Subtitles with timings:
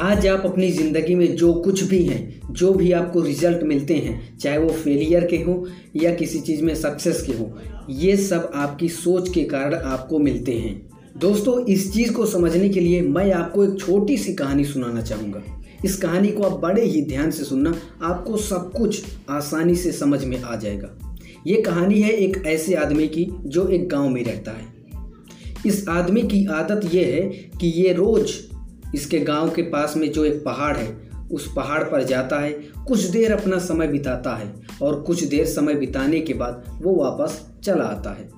[0.00, 4.38] आज आप अपनी ज़िंदगी में जो कुछ भी हैं, जो भी आपको रिज़ल्ट मिलते हैं,
[4.38, 5.56] चाहे वो फेलियर के हों
[5.96, 7.46] या किसी चीज़ में सक्सेस के हों,
[7.90, 10.88] ये सब आपकी सोच के कारण आपको मिलते हैं।
[11.18, 15.42] दोस्तों, इस चीज़ को समझने के लिए मैं आपको एक छोटी सी कहानी सुनाना चाहूँगा।
[15.84, 20.24] इस कहानी को आप बड़े ही ध्यान से सुनना आपको सब कुछ आसानी से समझ
[20.24, 20.98] में आ जाएगा।
[21.46, 24.66] ये कहानी है एक ऐसे आदमी की जो एक गाँव में रहता है।
[25.66, 27.22] इस आदमी की आदत यह है
[27.60, 28.49] कि ये रोज़
[28.94, 32.52] इसके गाँव के पास में जो एक पहाड़ है, उस पहाड़ पर जाता है,
[32.86, 37.46] कुछ देर अपना समय बिताता है और कुछ देर समय बिताने के बाद वो वापस
[37.64, 38.28] चला आता है।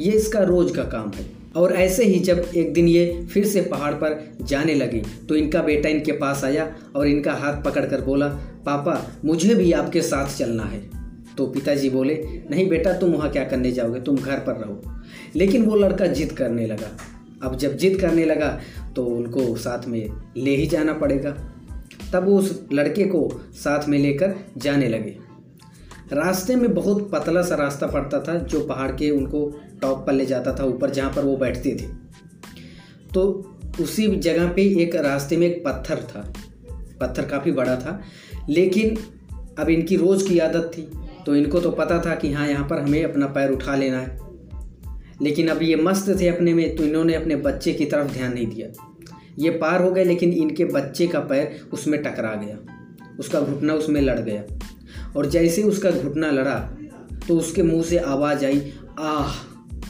[0.00, 3.62] ये इसका रोज का काम है। और ऐसे ही जब एक दिन ये फिर से
[3.62, 8.28] पहाड़ पर जाने लगे तो इनका बेटा इनके पास आया और इनका हाथ पकड़कर बोला,
[8.66, 10.90] पापा, मुझे भी आपके साथ चलना है।
[11.38, 12.14] तो पिताजी बोले,
[12.50, 14.00] नहीं बेटा, तुम वहाँ क्या करने जाओगे?
[14.00, 14.82] तुम घर पर रहो।
[15.36, 16.96] लेकिन वो लड़का जिद करने लगा।
[17.42, 18.60] अब जब जिद करने लगा
[18.96, 21.30] तो उनको साथ में ले ही जाना पड़ेगा।
[22.12, 25.16] तब वो उस लड़के को साथ में लेकर जाने लगे।
[26.12, 30.26] रास्ते में बहुत पतला सा रास्ता पड़ता था, जो पहाड़ के उनको टॉप पर ले
[30.26, 31.86] जाता था, ऊपर जहाँ पर वो बैठते थे।
[33.14, 33.22] तो
[33.80, 36.32] उसी जगह पे एक रास्ते में एक पत्थर था।
[37.00, 38.00] पत्थर काफ़ी बड़ा था,
[38.48, 38.96] लेकिन
[39.58, 40.88] अब इनकी रोज़ की आदत थी।
[41.26, 44.18] तो इनको तो पता था कि हाँ यहाँ पर हमें अपना पैर उठा लेना है।
[45.22, 48.46] लेकिन अब ये मस्त थे अपने में तो इन्होंने अपने बच्चे की तरफ़ ध्यान नहीं
[48.46, 48.68] दिया।
[49.38, 52.58] ये पार हो गए, लेकिन इनके बच्चे का पैर उसमें टकरा गया।
[53.20, 54.42] उसका घुटना उसमें लड़ गया।
[55.16, 56.58] और जैसे उसका घुटना लड़ा
[57.28, 59.32] तो उसके मुँह से आवाज़ आई, आह!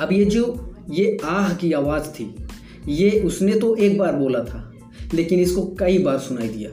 [0.00, 2.34] अब ये जो, ये आह की आवाज़ थी,
[2.88, 4.72] ये उसने तो एक बार बोला था,
[5.14, 6.70] लेकिन इसको कई बार सुनाई दिया।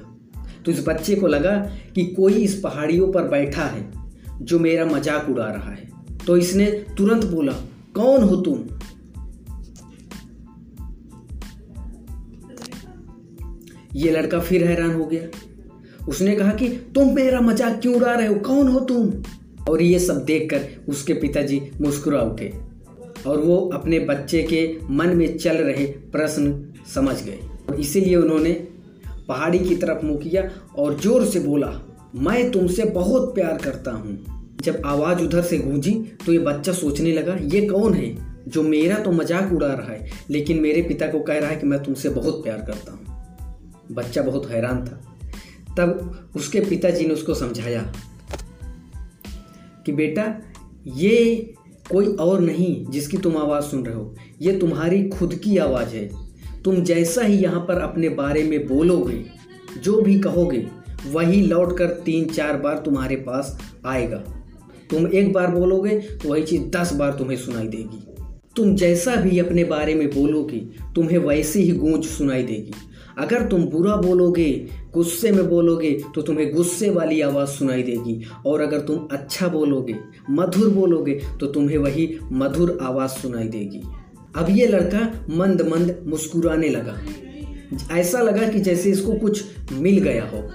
[0.66, 1.56] तो इस बच्चे को लगा
[1.95, 3.89] कि कोई इस पहाड़ियों पर बैठा है,
[4.42, 5.89] जो मेरा मज़ाक उड़ा रहा है।
[6.28, 6.66] तो इसने
[6.98, 7.53] तुरंत बोला
[7.95, 8.63] कौन हो तुम?
[13.95, 15.27] ये लड़का फिर हैरान हो गया।
[16.07, 18.36] उसने कहा कि तुम मेरा मज़ाक क्यों उड़ा रहे हो?
[18.36, 19.11] कौन हो तुम?
[19.70, 22.52] और ये सब देखकर उसके पिताजी मुस्कुरा उठे
[23.27, 27.39] और वो अपने बच्चे के मन में चल रहे प्रश्न समझ गए।
[27.80, 28.53] इसीलिए उन्होंने
[29.27, 31.71] पहाड़ी की तरफ़ मुँह किया और ज़ोर से बोला,
[32.15, 34.34] मैं तुमसे बहुत प्यार करता हूँ।
[34.65, 35.92] जब आवाज़ उधर से गूंजी
[36.26, 38.15] तो ये बच्चा सोचने लगा, ये कौन है
[38.48, 41.67] जो मेरा तो मज़ाक उड़ा रहा है, लेकिन मेरे पिता को कह रहा है कि
[41.67, 43.14] मैं तुमसे बहुत प्यार करता हूँ।
[43.92, 45.02] बच्चा बहुत हैरान था।
[45.77, 47.81] तब उसके पिताजी ने उसको समझाया
[49.86, 50.23] कि बेटा,
[50.87, 51.53] ये
[51.92, 56.09] कोई और नहीं जिसकी तुम आवाज़ सुन रहे हो, ये तुम्हारी खुद की आवाज़ है।
[56.64, 59.23] तुम जैसा ही यहाँ पर अपने बारे में बोलोगे,
[59.77, 60.65] जो भी कहोगे,
[61.08, 64.23] वही लौट कर तीन चार बार तुम्हारे पास आएगा।
[64.89, 68.03] तुम एक बार बोलोगे तो वही चीज़ दस बार तुम्हें सुनाई देगी।
[68.55, 70.59] तुम जैसा भी अपने बारे में बोलोगे,
[70.95, 72.73] तुम्हें वैसे ही गूंज सुनाई देगी।
[73.17, 78.61] अगर तुम बुरा बोलोगे, गुस्से में बोलोगे तो तुम्हें गुस्से वाली आवाज़ सुनाई देगी। और
[78.61, 79.95] अगर तुम अच्छा बोलोगे,
[80.29, 83.81] मधुर बोलोगे तो तुम्हें वही मधुर आवाज़ सुनाई देगी।
[84.35, 86.97] अब ये लड़का मंद मंद मुस्कुराने लगा।
[87.91, 90.49] ऐसा लगा कि जैसे इसको कुछ मिल गया हो।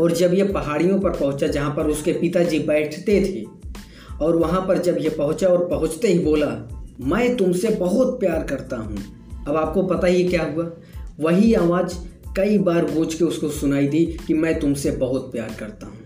[0.00, 3.59] और जब ये पहाड़ियों पर पहुँचा जहाँ पर उसके पिताजी बैठते थे
[4.22, 6.68] और वहाँ पर जब ये पहुँचा और पहुँचते ही बोला,
[7.00, 8.96] मैं तुमसे बहुत प्यार करता हूँ।
[9.48, 10.70] अब आपको पता ही क्या हुआ?
[11.20, 11.94] वही आवाज़
[12.36, 15.96] कई बार गूंज के उसको सुनाई दी कि मैं तुमसे बहुत प्यार करता हूँ।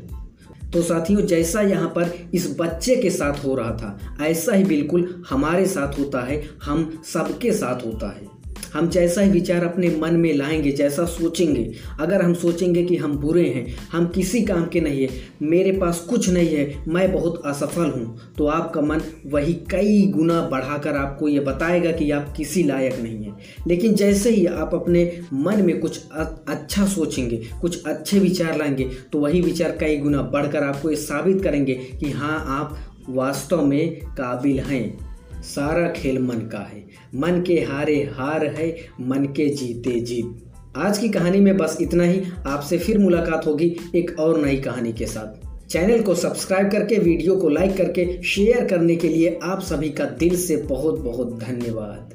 [0.70, 5.24] तो साथियों, जैसा यहाँ पर इस बच्चे के साथ हो रहा था, ऐसा ही बिल्कुल
[5.30, 8.43] हमारे साथ होता है, हम सबके साथ होता है।
[8.74, 11.70] हम जैसा ही विचार अपने मन में लाएँगे, जैसा सोचेंगे,
[12.00, 15.08] अगर हम सोचेंगे कि हम बुरे हैं, हम किसी काम के नहीं है,
[15.42, 20.40] मेरे पास कुछ नहीं है, मैं बहुत असफल हूँ तो आपका मन वही कई गुना
[20.42, 23.36] बढ़ाकर आपको ये बताएगा कि आप किसी लायक नहीं हैं।
[23.68, 29.18] लेकिन जैसे ही आप अपने मन में कुछ अच्छा सोचेंगे, कुछ अच्छे विचार लाएँगे तो
[29.18, 32.76] वही विचार कई गुना बढ़कर आपको ये साबित करेंगे कि हाँ आप
[33.08, 35.13] वास्तव में काबिल हैं।
[35.44, 40.44] सारा खेल मन का है। मन के हारे हार है, मन के जीते जीत।
[40.76, 44.92] आज की कहानी में बस इतना ही। आपसे फिर मुलाकात होगी एक और नई कहानी
[44.92, 49.60] के साथ। चैनल को सब्सक्राइब करके, वीडियो को लाइक करके, शेयर करने के लिए आप
[49.60, 52.14] सभी का दिल से बहुत बहुत धन्यवाद।